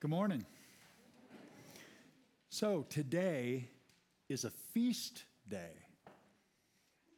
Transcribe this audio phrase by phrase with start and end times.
[0.00, 0.46] Good morning.
[2.50, 3.68] So, today
[4.28, 5.72] is a feast day,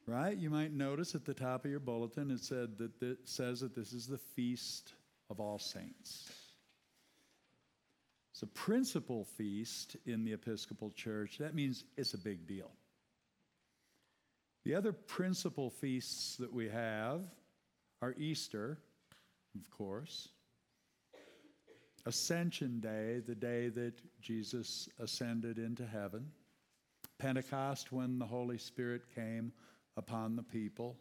[0.06, 0.34] right?
[0.34, 3.74] You might notice at the top of your bulletin it said that it says that
[3.74, 4.94] this is the feast
[5.28, 6.32] of all saints.
[8.32, 11.36] It's a principal feast in the Episcopal Church.
[11.36, 12.70] That means it's a big deal.
[14.64, 17.26] The other principal feasts that we have
[18.00, 18.78] are Easter,
[19.54, 20.30] of course,
[22.06, 26.30] Ascension Day, the day that Jesus ascended into heaven,
[27.18, 29.52] Pentecost, when the Holy Spirit came
[29.96, 30.96] upon the people,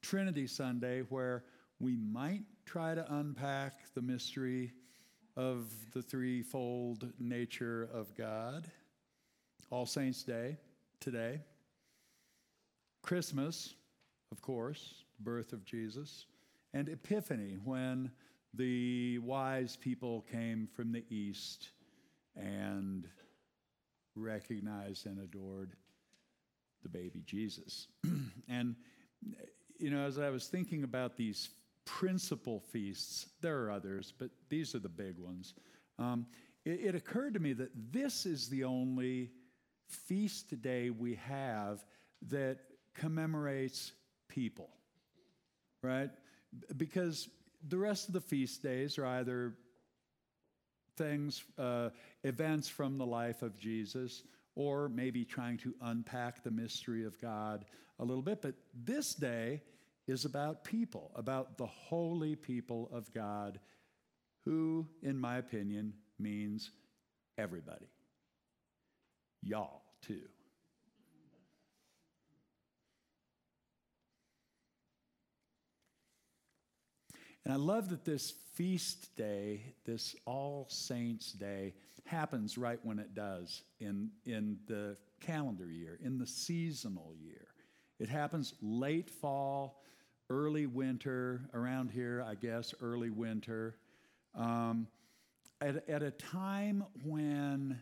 [0.00, 1.44] Trinity Sunday, where
[1.80, 4.72] we might try to unpack the mystery
[5.36, 8.70] of the threefold nature of God,
[9.70, 10.56] All Saints' Day,
[11.00, 11.40] today,
[13.02, 13.74] Christmas,
[14.30, 16.26] of course, birth of Jesus,
[16.74, 18.10] and Epiphany, when
[18.58, 21.70] the wise people came from the east
[22.36, 23.06] and
[24.16, 25.72] recognized and adored
[26.82, 27.86] the baby Jesus.
[28.48, 28.74] and,
[29.78, 31.50] you know, as I was thinking about these
[31.84, 35.54] principal feasts, there are others, but these are the big ones.
[35.98, 36.26] Um,
[36.64, 39.30] it, it occurred to me that this is the only
[39.86, 41.84] feast day we have
[42.28, 42.58] that
[42.94, 43.92] commemorates
[44.28, 44.68] people,
[45.80, 46.10] right?
[46.76, 47.28] Because
[47.66, 49.54] the rest of the feast days are either
[50.96, 51.90] things, uh,
[52.24, 54.22] events from the life of Jesus,
[54.54, 57.64] or maybe trying to unpack the mystery of God
[57.98, 58.42] a little bit.
[58.42, 59.62] But this day
[60.06, 63.60] is about people, about the holy people of God,
[64.44, 66.70] who, in my opinion, means
[67.36, 67.86] everybody.
[69.42, 70.22] Y'all, too.
[77.48, 81.72] And I love that this feast day, this All Saints Day,
[82.04, 87.46] happens right when it does in, in the calendar year, in the seasonal year.
[87.98, 89.82] It happens late fall,
[90.28, 93.76] early winter, around here, I guess, early winter,
[94.34, 94.86] um,
[95.62, 97.80] at, at a time when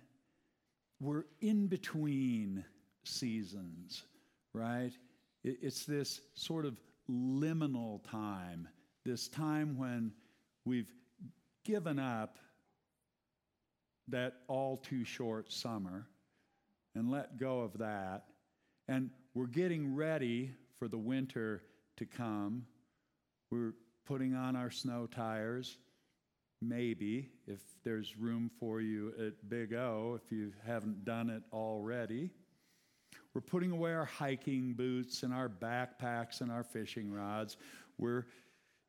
[1.00, 2.64] we're in between
[3.02, 4.04] seasons,
[4.52, 4.92] right?
[5.42, 6.80] It, it's this sort of
[7.10, 8.68] liminal time
[9.06, 10.10] this time when
[10.64, 10.92] we've
[11.64, 12.40] given up
[14.08, 16.08] that all too short summer
[16.96, 18.24] and let go of that.
[18.88, 21.62] And we're getting ready for the winter
[21.98, 22.66] to come.
[23.52, 23.74] We're
[24.06, 25.78] putting on our snow tires,
[26.60, 32.30] maybe, if there's room for you at Big O, if you haven't done it already.
[33.34, 37.56] We're putting away our hiking boots and our backpacks and our fishing rods.
[37.98, 38.24] We're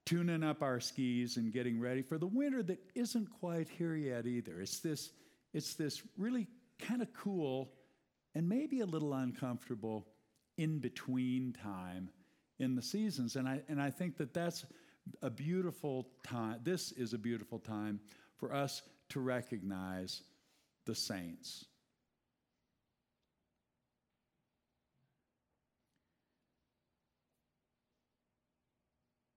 [0.07, 4.25] tuning up our skis and getting ready for the winter that isn't quite here yet
[4.25, 4.61] either.
[4.61, 5.11] It's this,
[5.53, 6.47] it's this really
[6.79, 7.73] kind of cool
[8.33, 10.07] and maybe a little uncomfortable
[10.57, 12.09] in between time
[12.57, 13.35] in the seasons.
[13.35, 14.65] And I, and I think that that's
[15.21, 16.61] a beautiful time.
[16.63, 17.99] This is a beautiful time
[18.37, 20.21] for us to recognize
[20.85, 21.65] the saints.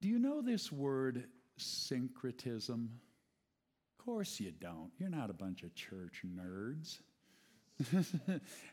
[0.01, 1.25] Do you know this word
[1.59, 2.91] syncretism?
[3.99, 4.91] Of course you don't.
[4.99, 7.01] You're not a bunch of church nerds.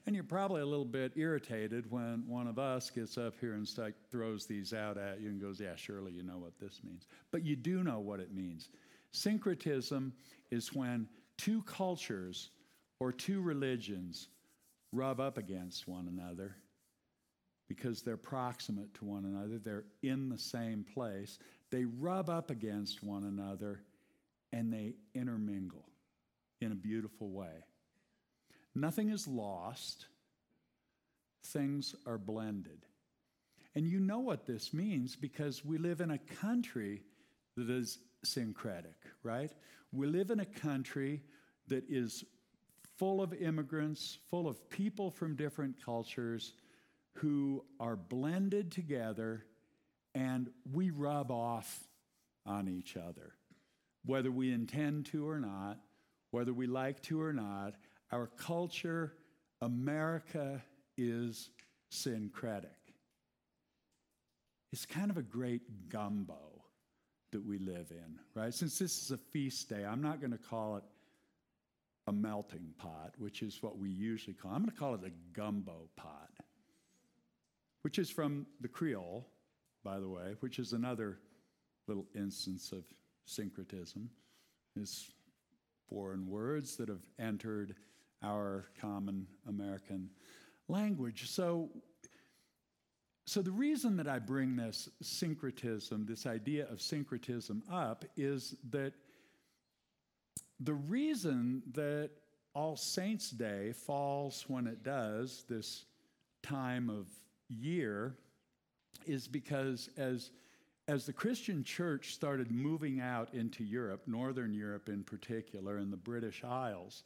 [0.06, 3.68] and you're probably a little bit irritated when one of us gets up here and
[4.12, 7.08] throws these out at you and goes, Yeah, surely you know what this means.
[7.32, 8.70] But you do know what it means.
[9.12, 10.14] Syncretism
[10.52, 12.52] is when two cultures
[13.00, 14.28] or two religions
[14.94, 16.56] rub up against one another
[17.68, 21.38] because they're proximate to one another, they're in the same place.
[21.70, 23.82] They rub up against one another
[24.54, 25.86] and they intermingle
[26.62, 27.66] in a beautiful way.
[28.74, 30.06] Nothing is lost,
[31.44, 32.86] things are blended.
[33.76, 37.04] And you know what this means because we live in a country
[37.58, 39.52] that is syncretic, right?
[39.92, 41.22] We live in a country
[41.68, 42.24] that is
[42.98, 46.54] full of immigrants, full of people from different cultures
[47.20, 49.44] who are blended together
[50.14, 51.84] and we rub off
[52.46, 53.34] on each other.
[54.06, 55.80] Whether we intend to or not,
[56.32, 57.74] whether we like to or not,
[58.12, 59.14] our culture,
[59.62, 60.62] America,
[60.98, 61.50] is
[61.90, 62.72] syncretic.
[64.72, 66.64] It's kind of a great gumbo
[67.32, 68.54] that we live in, right?
[68.54, 70.84] Since this is a feast day, I'm not going to call it
[72.08, 74.56] a melting pot, which is what we usually call it.
[74.56, 76.30] I'm going to call it a gumbo pot
[77.88, 79.26] which is from the Creole,
[79.82, 81.20] by the way, which is another
[81.88, 82.84] little instance of
[83.24, 84.10] syncretism.
[84.76, 85.10] Is
[85.90, 87.76] foreign words that have entered
[88.22, 90.10] our common American
[90.68, 91.30] language.
[91.30, 91.70] So,
[93.26, 98.92] so the reason that I bring this syncretism, this idea of syncretism up, is that
[100.60, 102.10] the reason that
[102.54, 105.86] All Saints' Day falls when it does, this
[106.44, 107.08] time of
[107.50, 108.16] year,
[109.06, 110.32] is because as
[110.88, 115.98] as the Christian church started moving out into Europe, Northern Europe in particular, and the
[115.98, 117.04] British Isles,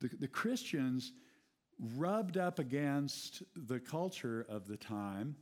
[0.00, 1.12] the, the Christians
[1.96, 5.34] rubbed up against the culture of the time,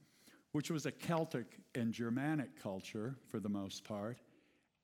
[0.52, 4.18] which was a Celtic and Germanic culture for the most part.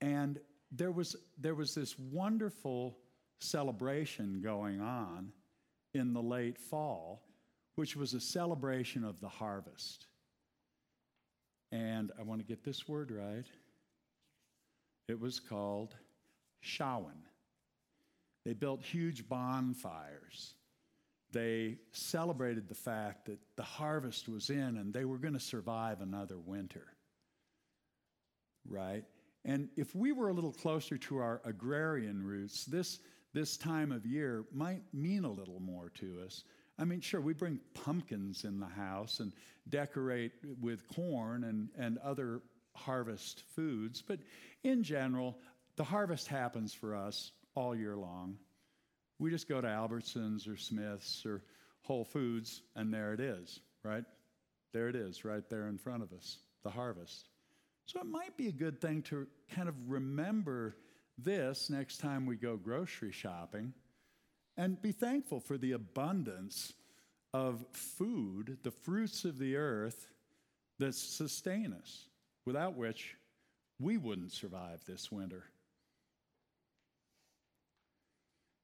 [0.00, 0.38] And
[0.70, 2.98] there was, there was this wonderful
[3.40, 5.32] celebration going on
[5.94, 7.22] in the late fall,
[7.76, 10.06] which was a celebration of the harvest.
[11.72, 13.46] And I want to get this word right.
[15.08, 15.94] It was called
[16.62, 17.24] Samhain.
[18.44, 20.54] They built huge bonfires.
[21.32, 26.00] They celebrated the fact that the harvest was in and they were going to survive
[26.00, 26.86] another winter.
[28.68, 29.04] Right?
[29.44, 33.00] And if we were a little closer to our agrarian roots, this,
[33.32, 36.44] this time of year might mean a little more to us.
[36.78, 39.32] I mean, sure, we bring pumpkins in the house and
[39.68, 42.42] decorate with corn and, and other
[42.74, 44.18] harvest foods, but
[44.64, 45.38] in general,
[45.76, 48.36] the harvest happens for us all year long.
[49.18, 51.42] We just go to Albertsons or Smith's or
[51.82, 54.04] Whole Foods, and there it is, right?
[54.72, 57.28] There it is, right there in front of us, the harvest.
[57.86, 60.74] So it might be a good thing to kind of remember
[61.18, 63.72] this next time we go grocery shopping
[64.56, 66.72] and be thankful for the abundance
[67.32, 70.06] of food, the fruits of the earth
[70.78, 72.06] that sustain us,
[72.46, 73.16] without which
[73.80, 75.44] we wouldn't survive this winter.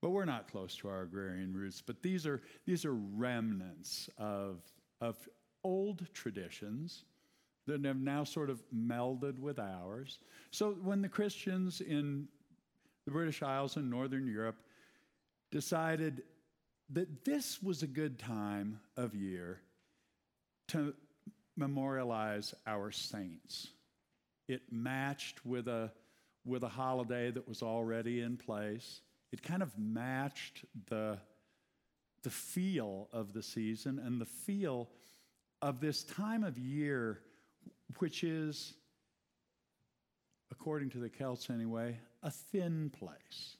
[0.02, 4.62] But we're not close to our agrarian roots, but these are, these are remnants of,
[5.00, 5.16] of
[5.62, 7.04] old traditions
[7.66, 10.18] that have now sort of melded with ours.
[10.50, 12.28] So when the Christians in
[13.04, 14.56] the British Isles and Northern Europe
[15.50, 16.22] decided
[16.90, 19.60] that this was a good time of year
[20.68, 20.94] to
[21.56, 23.68] memorialize our saints.
[24.48, 25.92] It matched with a,
[26.44, 29.00] with a holiday that was already in place.
[29.32, 31.18] It kind of matched the,
[32.22, 34.88] the feel of the season and the feel
[35.62, 37.20] of this time of year,
[37.98, 38.74] which is,
[40.50, 43.56] according to the Celts anyway, a thin place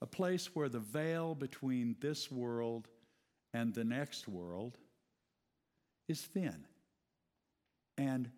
[0.00, 2.88] a place where the veil between this world
[3.52, 4.76] and the next world
[6.08, 6.64] is thin.
[7.96, 8.30] And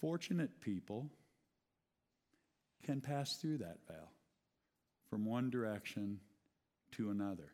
[0.00, 1.08] fortunate people
[2.84, 4.10] can pass through that veil
[5.08, 6.20] from one direction
[6.92, 7.52] to another.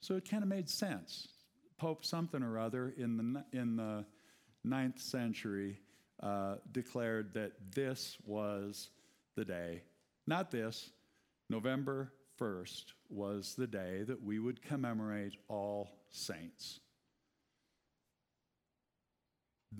[0.00, 1.28] So it kind of made sense.
[1.78, 4.04] Pope something or other in the, in the
[4.64, 5.78] ninth century
[6.22, 8.90] uh, declared that this was
[9.36, 9.82] the day
[10.28, 10.90] not this.
[11.50, 16.80] November 1st was the day that we would commemorate all saints.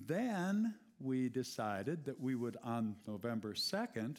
[0.06, 4.16] Then we decided that we would, on November 2nd,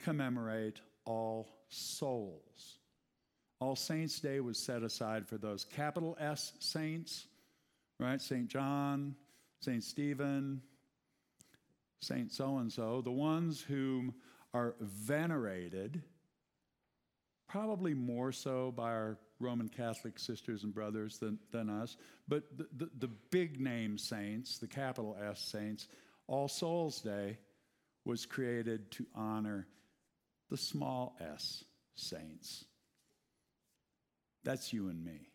[0.00, 2.78] commemorate all souls.
[3.60, 7.26] All Saints' Day was set aside for those capital S saints,
[8.00, 8.20] right?
[8.20, 8.48] St.
[8.48, 9.14] John,
[9.60, 9.82] St.
[9.82, 10.60] Stephen,
[12.02, 12.30] St.
[12.30, 14.14] So and so, the ones whom
[14.54, 16.00] are venerated,
[17.48, 21.96] probably more so by our Roman Catholic sisters and brothers than, than us,
[22.28, 25.88] but the, the, the big name saints, the capital S saints,
[26.28, 27.36] All Souls Day
[28.04, 29.66] was created to honor
[30.50, 31.64] the small s
[31.96, 32.64] saints.
[34.44, 35.28] That's you and me.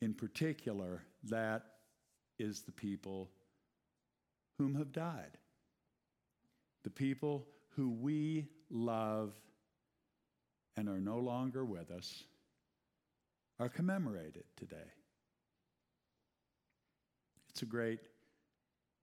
[0.00, 1.62] In particular, that
[2.38, 3.30] is the people
[4.58, 5.38] whom have died
[6.84, 9.32] the people who we love
[10.76, 12.24] and are no longer with us
[13.58, 14.76] are commemorated today.
[17.50, 18.00] It's a great,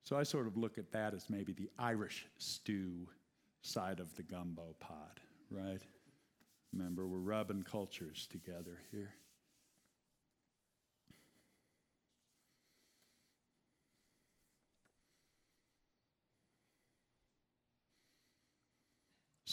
[0.03, 3.09] so I sort of look at that as maybe the Irish stew
[3.61, 5.81] side of the gumbo pot, right?
[6.71, 9.13] Remember, we're rubbing cultures together here.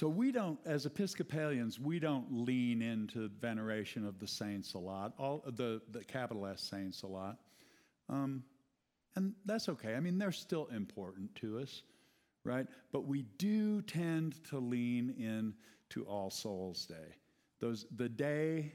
[0.03, 5.13] So we don't, as Episcopalians, we don't lean into veneration of the saints a lot,
[5.17, 7.39] all the, the capital S saints a lot.
[8.09, 8.43] Um,
[9.15, 9.95] and that's okay.
[9.95, 11.85] I mean, they're still important to us,
[12.43, 12.67] right?
[12.91, 15.55] But we do tend to lean in
[15.91, 17.15] to All Souls Day.
[17.61, 18.73] Those, the day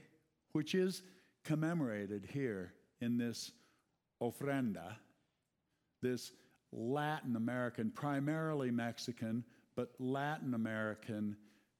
[0.52, 1.02] which is
[1.44, 3.52] commemorated here in this
[4.22, 4.94] ofrenda,
[6.00, 6.32] this
[6.72, 9.44] Latin American, primarily Mexican,
[9.78, 11.36] but Latin American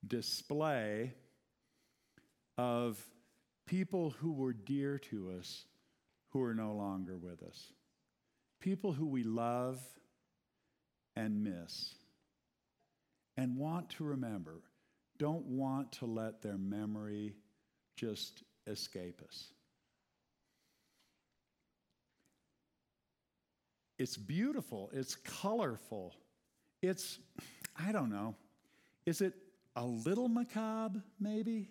[0.07, 1.13] display
[2.57, 2.97] of
[3.67, 5.65] people who were dear to us
[6.29, 7.73] who are no longer with us,
[8.61, 9.81] people who we love
[11.17, 11.97] and miss
[13.37, 14.61] and want to remember,
[15.19, 17.35] don't want to let their memory
[17.97, 19.49] just escape us.
[23.99, 26.15] It's beautiful, it's colorful,
[26.83, 27.19] it's,
[27.77, 28.35] I don't know,
[29.07, 29.35] is it
[29.77, 31.71] a little macabre, maybe?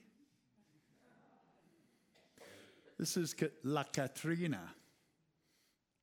[2.97, 4.73] This is La Catrina,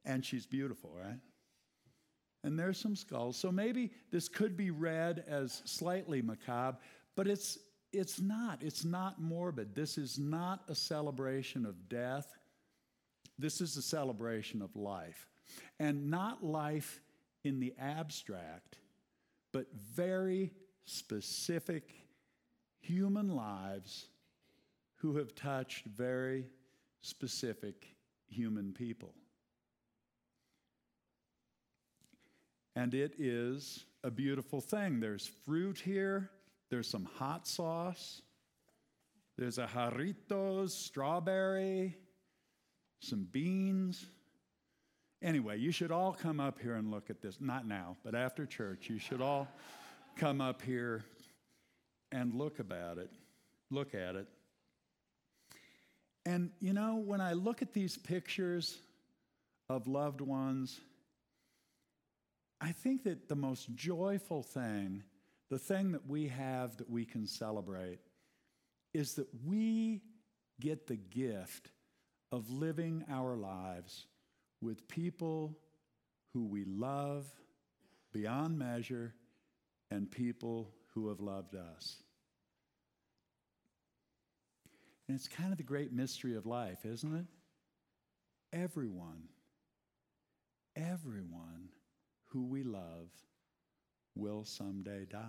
[0.05, 1.19] and she's beautiful, right?
[2.45, 3.37] And there's some skulls.
[3.37, 6.79] So maybe this could be read as slightly macabre,
[7.17, 7.59] but it's,
[7.93, 8.63] it's not.
[8.63, 9.75] It's not morbid.
[9.75, 12.37] This is not a celebration of death.
[13.39, 15.27] This is a celebration of life.
[15.81, 17.01] And not life
[17.45, 18.77] in the abstract,
[19.55, 20.51] but very
[20.85, 21.95] specific
[22.81, 24.09] human lives
[24.97, 26.45] who have touched very
[27.03, 27.87] specific
[28.27, 29.15] human people.
[32.75, 34.99] And it is a beautiful thing.
[34.99, 36.31] There's fruit here,
[36.69, 38.23] there's some hot sauce,
[39.39, 41.97] there's a jarritos, strawberry,
[42.99, 44.07] some beans.
[45.25, 47.39] Anyway, you should all come up here and look at this.
[47.41, 49.49] Not now, but after church, you should all
[50.17, 51.03] come up here
[52.13, 53.11] and look about it.
[53.71, 54.29] Look at it.
[56.27, 58.77] And you know, when I look at these pictures
[59.71, 60.79] of loved ones,
[62.61, 65.05] I think that the most joyful thing,
[65.49, 67.99] the thing that we have that we can celebrate,
[68.93, 70.03] is that we
[70.61, 71.71] get the gift
[72.31, 74.07] of living our lives
[74.65, 75.57] with people
[76.33, 77.27] who we love
[78.13, 79.15] beyond measure
[79.91, 81.97] and people who have loved us.
[85.07, 87.27] And it's kind of the great mystery of life, isn't it?
[88.57, 89.25] Everyone,
[90.75, 91.69] everyone
[92.29, 93.11] who we love
[94.15, 95.21] will someday die.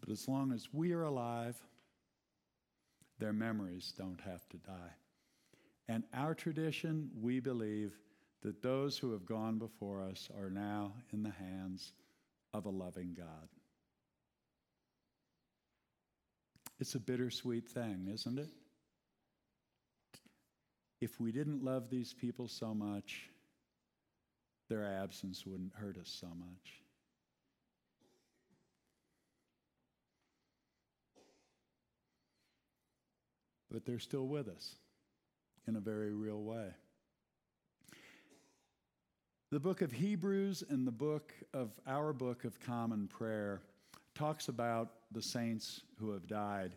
[0.00, 1.56] But as long as we are alive,
[3.18, 4.94] their memories don't have to die.
[5.88, 7.92] And our tradition, we believe
[8.42, 11.92] that those who have gone before us are now in the hands
[12.52, 13.48] of a loving God.
[16.78, 18.48] It's a bittersweet thing, isn't it?
[21.00, 23.28] If we didn't love these people so much,
[24.68, 26.82] their absence wouldn't hurt us so much.
[33.70, 34.76] But they're still with us
[35.66, 36.68] in a very real way.
[39.50, 43.62] The book of Hebrews and the book of our book of common prayer
[44.14, 46.72] talks about the saints who have died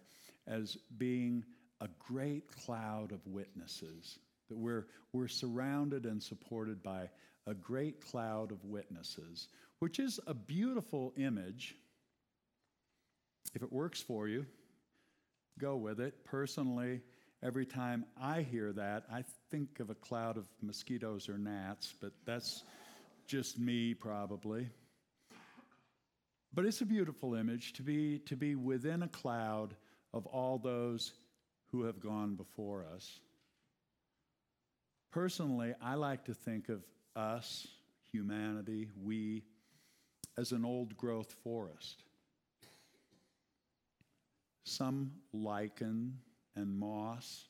[0.48, 1.44] as being
[1.82, 4.20] a great cloud of witnesses.
[4.50, 7.10] That we're, we're surrounded and supported by
[7.48, 9.48] a great cloud of witnesses,
[9.80, 11.76] which is a beautiful image.
[13.54, 14.46] If it works for you,
[15.60, 16.26] go with it.
[16.26, 17.02] Personally,
[17.44, 22.12] Every time I hear that, I think of a cloud of mosquitoes or gnats, but
[22.24, 22.64] that's
[23.26, 24.70] just me probably.
[26.54, 29.74] But it's a beautiful image to be, to be within a cloud
[30.14, 31.14] of all those
[31.72, 33.20] who have gone before us.
[35.10, 36.84] Personally, I like to think of
[37.16, 37.68] us,
[38.12, 39.42] humanity, we,
[40.38, 42.04] as an old growth forest.
[44.64, 46.18] Some lichen,
[46.56, 47.48] and moss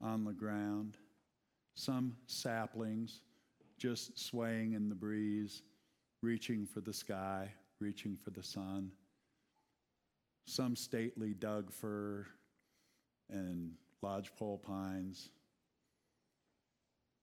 [0.00, 0.96] on the ground,
[1.74, 3.22] some saplings
[3.78, 5.62] just swaying in the breeze,
[6.22, 8.92] reaching for the sky, reaching for the sun,
[10.46, 12.26] some stately Doug fir
[13.28, 15.30] and lodgepole pines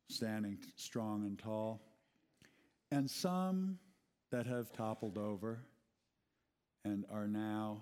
[0.10, 1.82] standing strong and tall,
[2.92, 3.78] and some
[4.32, 5.60] that have toppled over
[6.86, 7.82] and are now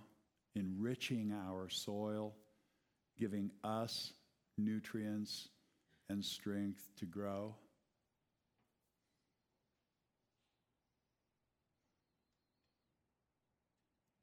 [0.56, 2.34] enriching our soil
[3.18, 4.14] giving us
[4.58, 5.50] nutrients
[6.10, 7.56] and strength to grow.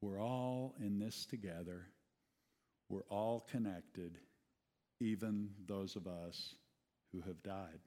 [0.01, 1.87] We're all in this together.
[2.89, 4.17] We're all connected,
[4.99, 6.55] even those of us
[7.13, 7.79] who have died.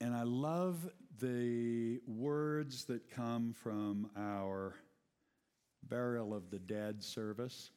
[0.00, 0.76] And I love
[1.20, 4.74] the words that come from our
[5.88, 7.70] burial of the dead service.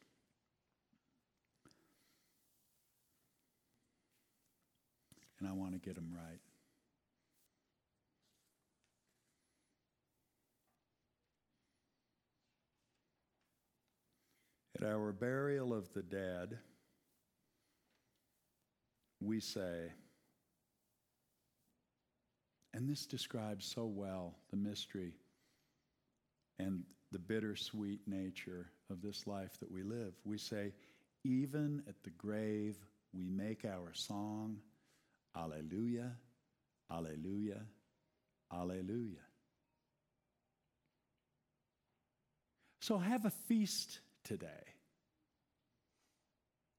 [5.40, 6.40] And I want to get them right.
[14.80, 16.60] At our burial of the dead,
[19.20, 19.92] we say,
[22.74, 25.14] and this describes so well the mystery
[26.60, 30.14] and the bittersweet nature of this life that we live.
[30.26, 30.74] We say,
[31.24, 32.78] even at the grave,
[33.14, 34.58] we make our song,
[35.36, 36.12] Alleluia,
[36.92, 37.62] Alleluia,
[38.54, 39.22] Alleluia.
[42.82, 44.48] So have a feast today.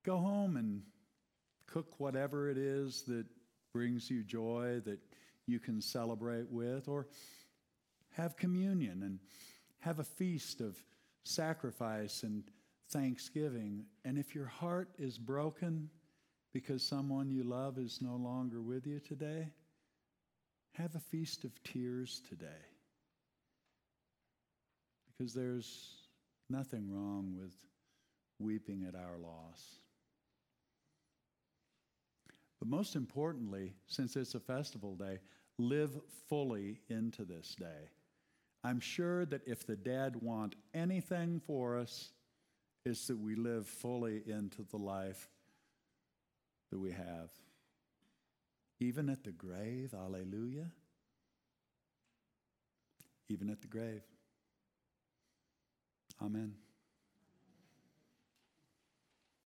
[0.04, 0.82] Go home and
[1.66, 3.26] cook whatever it is that
[3.72, 4.98] brings you joy that
[5.46, 7.06] you can celebrate with, or
[8.12, 9.18] have communion and
[9.80, 10.76] have a feast of
[11.24, 12.44] sacrifice and
[12.90, 13.84] thanksgiving.
[14.04, 15.90] And if your heart is broken
[16.52, 19.48] because someone you love is no longer with you today,
[20.72, 22.46] have a feast of tears today.
[25.06, 26.08] Because there's
[26.48, 27.54] nothing wrong with
[28.38, 29.80] weeping at our loss.
[32.58, 35.18] But most importantly, since it's a festival day,
[35.58, 35.90] live
[36.28, 37.90] fully into this day.
[38.64, 42.10] I'm sure that if the dead want anything for us,
[42.84, 45.28] it's that we live fully into the life
[46.70, 47.30] that we have.
[48.80, 50.70] Even at the grave, alleluia.
[53.28, 54.02] Even at the grave.
[56.20, 56.54] Amen.